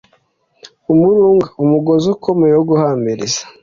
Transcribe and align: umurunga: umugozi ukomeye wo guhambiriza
umurunga: 0.93 1.47
umugozi 1.63 2.05
ukomeye 2.15 2.53
wo 2.55 2.63
guhambiriza 2.69 3.41